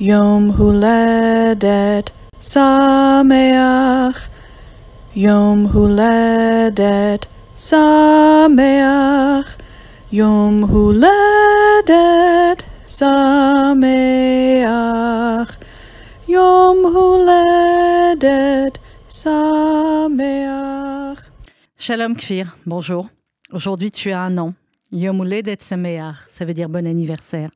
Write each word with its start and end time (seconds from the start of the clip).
Yom 0.00 0.52
Huledet 0.56 2.12
Sameach. 2.40 4.30
Yom 5.14 5.68
Huledet 5.68 7.28
Sameach. 7.54 7.98
Yom 10.10 10.62
Huledet 10.72 11.04
Sameach. 12.86 13.90
Yom 16.26 16.78
Huledet 16.94 18.80
Sameach. 19.10 20.00
Shalom 21.76 22.16
Kfir, 22.16 22.56
bonjour. 22.64 23.10
Aujourd'hui 23.52 23.90
tu 23.90 24.12
as 24.12 24.20
un 24.22 24.38
an. 24.38 24.54
Yom 24.92 25.20
Huledet 25.20 25.58
Sameach, 25.60 26.26
ça 26.30 26.46
veut 26.46 26.54
dire 26.54 26.70
bon 26.70 26.86
anniversaire. 26.86 27.50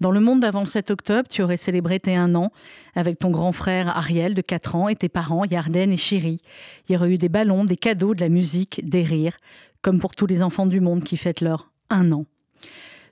Dans 0.00 0.12
le 0.12 0.20
monde 0.20 0.40
d'avant 0.40 0.60
le 0.60 0.66
7 0.66 0.92
octobre, 0.92 1.28
tu 1.28 1.42
aurais 1.42 1.56
célébré 1.56 1.98
tes 1.98 2.14
un 2.14 2.36
an 2.36 2.52
avec 2.94 3.18
ton 3.18 3.30
grand 3.30 3.50
frère 3.52 3.88
Ariel 3.96 4.34
de 4.34 4.42
4 4.42 4.76
ans 4.76 4.88
et 4.88 4.94
tes 4.94 5.08
parents 5.08 5.44
Yarden 5.44 5.90
et 5.90 5.96
Chéri. 5.96 6.40
Il 6.88 6.92
y 6.92 6.96
aurait 6.96 7.10
eu 7.10 7.18
des 7.18 7.28
ballons, 7.28 7.64
des 7.64 7.76
cadeaux, 7.76 8.14
de 8.14 8.20
la 8.20 8.28
musique, 8.28 8.80
des 8.84 9.02
rires, 9.02 9.38
comme 9.82 9.98
pour 9.98 10.14
tous 10.14 10.26
les 10.26 10.42
enfants 10.42 10.66
du 10.66 10.80
monde 10.80 11.02
qui 11.02 11.16
fêtent 11.16 11.40
leur 11.40 11.72
un 11.90 12.12
an. 12.12 12.26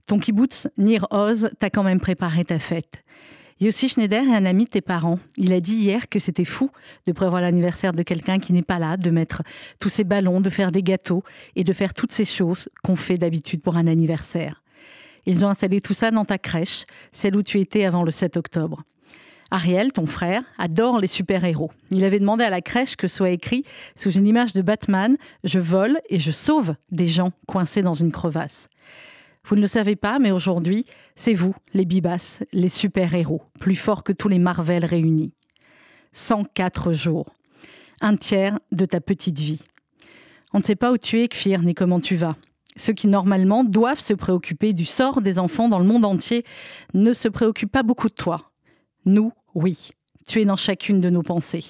Ton 0.07 0.19
kibbutz 0.19 0.69
Nir 0.79 1.09
Oz 1.11 1.51
t'a 1.59 1.71
quand 1.71 1.83
même 1.83 2.01
préparé 2.01 2.45
ta 2.45 2.61
fête. 2.61 3.03
Yossi 3.59 3.89
Schneider 3.89 4.23
est 4.23 4.37
un 4.37 4.45
ami 4.45 4.67
de 4.67 4.71
tes 4.71 4.81
parents. 4.81 5.19
Il 5.37 5.53
a 5.53 5.61
dit 5.61 5.75
hier 5.75 6.09
que 6.09 6.21
c'était 6.21 6.45
fou 6.45 6.71
de 7.07 7.13
prévoir 7.13 7.41
l'anniversaire 7.41 7.95
de 7.95 8.03
quelqu'un 8.05 8.39
qui 8.39 8.53
n'est 8.53 8.63
pas 8.63 8.79
là, 8.79 8.97
de 8.97 9.11
mettre 9.11 9.43
tous 9.81 9.89
ces 9.89 10.05
ballons, 10.05 10.41
de 10.41 10.51
faire 10.51 10.71
des 10.71 10.83
gâteaux 10.83 11.25
et 11.57 11.65
de 11.65 11.73
faire 11.73 11.95
toutes 11.95 12.13
ces 12.13 12.27
choses 12.27 12.69
qu'on 12.85 12.97
fait 12.97 13.19
d'habitude 13.19 13.63
pour 13.63 13.77
un 13.77 13.87
anniversaire. 13.87 14.63
Ils 15.27 15.45
ont 15.45 15.49
installé 15.49 15.81
tout 15.81 15.95
ça 15.95 16.11
dans 16.11 16.25
ta 16.25 16.39
crèche, 16.39 16.85
celle 17.13 17.37
où 17.37 17.43
tu 17.43 17.61
étais 17.61 17.85
avant 17.85 18.05
le 18.05 18.11
7 18.11 18.37
octobre. 18.37 18.85
Ariel, 19.51 19.93
ton 19.93 20.07
frère, 20.07 20.43
adore 20.59 20.99
les 20.99 21.07
super-héros. 21.07 21.71
Il 21.91 22.05
avait 22.05 22.19
demandé 22.19 22.45
à 22.45 22.51
la 22.51 22.61
crèche 22.61 22.97
que 22.97 23.07
soit 23.07 23.31
écrit 23.31 23.65
sous 23.95 24.11
une 24.11 24.27
image 24.27 24.53
de 24.53 24.63
Batman 24.63 25.17
Je 25.45 25.59
vole 25.59 26.01
et 26.11 26.19
je 26.19 26.33
sauve 26.33 26.75
des 26.91 27.07
gens 27.07 27.31
coincés 27.47 27.83
dans 27.83 27.95
une 27.95 28.13
crevasse. 28.13 28.69
Vous 29.45 29.55
ne 29.55 29.61
le 29.61 29.69
savez 29.69 29.95
pas, 29.95 30.19
mais 30.19 30.33
aujourd'hui, 30.33 30.87
c'est 31.15 31.35
vous, 31.35 31.55
les 31.75 31.85
Bibas, 31.85 32.41
les 32.53 32.69
super-héros, 32.69 33.43
plus 33.61 33.77
forts 33.77 34.03
que 34.03 34.13
tous 34.13 34.29
les 34.29 34.41
Marvel 34.41 34.85
réunis. 34.85 35.33
104 36.13 36.93
jours. 36.93 37.33
Un 38.01 38.17
tiers 38.17 38.59
de 38.73 38.85
ta 38.85 39.01
petite 39.01 39.39
vie. 39.39 39.63
On 40.53 40.59
ne 40.59 40.65
sait 40.65 40.75
pas 40.75 40.91
où 40.91 40.99
tu 40.99 41.21
es, 41.21 41.29
Kfir, 41.29 41.63
ni 41.63 41.75
comment 41.75 42.01
tu 42.01 42.17
vas. 42.17 42.37
Ceux 42.77 42.93
qui 42.93 43.09
normalement 43.09 43.65
doivent 43.65 44.01
se 44.01 44.15
préoccuper 44.15 44.73
du 44.73 44.85
sort 44.85 45.23
des 45.23 45.39
enfants 45.39 45.69
dans 45.69 45.79
le 45.79 45.87
monde 45.87 46.05
entier 46.05 46.45
ne 46.95 47.13
se 47.13 47.29
préoccupent 47.29 47.73
pas 47.73 47.83
beaucoup 47.83 48.09
de 48.09 48.15
toi. 48.15 48.53
Nous, 49.05 49.33
oui. 49.55 49.91
Tu 50.27 50.41
es 50.41 50.45
dans 50.45 50.57
chacune 50.57 51.01
de 51.01 51.09
nos 51.09 51.23
pensées. 51.23 51.65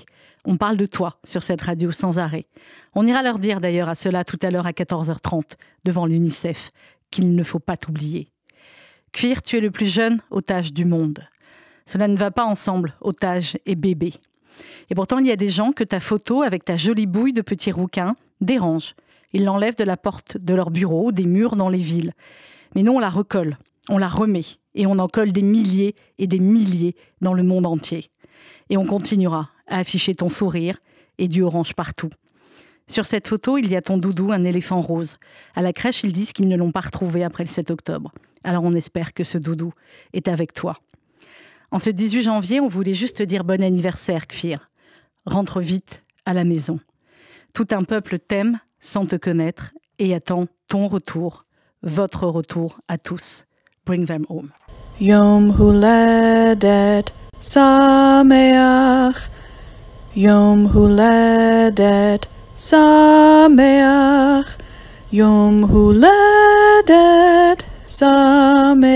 On 0.44 0.56
parle 0.56 0.76
de 0.76 0.86
toi 0.86 1.18
sur 1.24 1.42
cette 1.42 1.60
radio 1.60 1.92
sans 1.92 2.18
arrêt. 2.18 2.46
On 2.94 3.06
ira 3.06 3.22
leur 3.22 3.38
dire 3.38 3.60
d'ailleurs 3.60 3.88
à 3.88 3.94
cela 3.94 4.24
tout 4.24 4.38
à 4.42 4.50
l'heure 4.50 4.66
à 4.66 4.72
14h30 4.72 5.52
devant 5.84 6.06
l'UNICEF 6.06 6.70
qu'il 7.10 7.34
ne 7.34 7.42
faut 7.42 7.58
pas 7.58 7.76
t'oublier. 7.76 8.30
Cuir, 9.12 9.42
tu 9.42 9.56
es 9.56 9.60
le 9.60 9.70
plus 9.70 9.92
jeune 9.92 10.20
otage 10.30 10.72
du 10.72 10.84
monde. 10.84 11.26
Cela 11.86 12.08
ne 12.08 12.16
va 12.16 12.30
pas 12.30 12.44
ensemble, 12.44 12.94
otage 13.00 13.58
et 13.66 13.74
bébé. 13.74 14.14
Et 14.90 14.94
pourtant, 14.94 15.18
il 15.18 15.26
y 15.26 15.32
a 15.32 15.36
des 15.36 15.48
gens 15.48 15.72
que 15.72 15.84
ta 15.84 16.00
photo 16.00 16.42
avec 16.42 16.64
ta 16.64 16.76
jolie 16.76 17.06
bouille 17.06 17.32
de 17.32 17.42
petit 17.42 17.70
rouquin 17.70 18.16
dérange. 18.40 18.94
Ils 19.32 19.44
l'enlèvent 19.44 19.76
de 19.76 19.84
la 19.84 19.96
porte 19.96 20.36
de 20.38 20.54
leur 20.54 20.70
bureau, 20.70 21.12
des 21.12 21.26
murs 21.26 21.56
dans 21.56 21.68
les 21.68 21.78
villes. 21.78 22.12
Mais 22.74 22.82
nous, 22.82 22.92
on 22.92 22.98
la 22.98 23.10
recolle, 23.10 23.58
on 23.88 23.98
la 23.98 24.08
remet, 24.08 24.44
et 24.74 24.86
on 24.86 24.98
en 24.98 25.08
colle 25.08 25.32
des 25.32 25.42
milliers 25.42 25.94
et 26.18 26.26
des 26.26 26.38
milliers 26.38 26.94
dans 27.20 27.34
le 27.34 27.42
monde 27.42 27.66
entier. 27.66 28.10
Et 28.70 28.76
on 28.76 28.84
continuera 28.84 29.50
à 29.66 29.78
afficher 29.78 30.14
ton 30.14 30.28
sourire 30.28 30.78
et 31.18 31.28
du 31.28 31.42
orange 31.42 31.74
partout. 31.74 32.10
Sur 32.88 33.06
cette 33.06 33.26
photo, 33.26 33.58
il 33.58 33.68
y 33.68 33.76
a 33.76 33.82
ton 33.82 33.98
doudou, 33.98 34.30
un 34.30 34.44
éléphant 34.44 34.80
rose. 34.80 35.14
À 35.54 35.62
la 35.62 35.72
crèche, 35.72 36.04
ils 36.04 36.12
disent 36.12 36.32
qu'ils 36.32 36.48
ne 36.48 36.56
l'ont 36.56 36.70
pas 36.70 36.80
retrouvé 36.80 37.24
après 37.24 37.42
le 37.42 37.48
7 37.48 37.70
octobre. 37.70 38.12
Alors 38.44 38.62
on 38.62 38.72
espère 38.74 39.12
que 39.12 39.24
ce 39.24 39.38
doudou 39.38 39.72
est 40.12 40.28
avec 40.28 40.52
toi. 40.52 40.78
En 41.72 41.80
ce 41.80 41.90
18 41.90 42.22
janvier, 42.22 42.60
on 42.60 42.68
voulait 42.68 42.94
juste 42.94 43.22
dire 43.22 43.42
bon 43.42 43.62
anniversaire, 43.62 44.28
Kfir. 44.28 44.70
Rentre 45.24 45.60
vite 45.60 46.04
à 46.26 46.32
la 46.32 46.44
maison. 46.44 46.78
Tout 47.52 47.66
un 47.72 47.82
peuple 47.82 48.20
t'aime 48.20 48.60
sans 48.80 49.06
te 49.06 49.16
connaître 49.16 49.72
et 49.98 50.14
attend 50.14 50.46
ton 50.68 50.88
retour, 50.88 51.44
votre 51.82 52.26
retour 52.26 52.78
à 52.88 52.98
tous. 52.98 53.44
Bring 53.84 54.06
them 54.06 54.26
home. 54.28 54.50
Yom 55.00 55.52
Huledet 55.58 57.12
Sameach. 57.40 59.28
Yom 60.16 60.66
Huledet 60.74 62.28
Sameach. 62.54 62.86
Yom 65.12 65.64
Huledet 65.70 66.06
Sameach. 67.84 68.88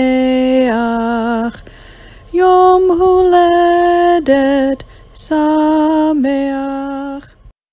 Yom 2.33 2.89
Huledet 2.99 4.77
Sameach. 5.13 7.00